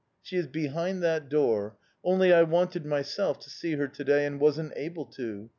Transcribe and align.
"'She 0.23 0.35
is 0.35 0.47
behind 0.47 1.03
that 1.03 1.29
door. 1.29 1.77
Only 2.03 2.33
I 2.33 2.41
wanted, 2.41 2.87
myself, 2.87 3.37
to 3.41 3.51
see 3.51 3.73
her 3.75 3.87
to 3.87 4.03
day 4.03 4.25
and 4.25 4.39
wasn't 4.39 4.73
able 4.75 5.05
to. 5.05 5.47